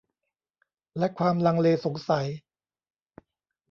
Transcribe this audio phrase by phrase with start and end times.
[0.97, 2.27] และความลังเลสงสัย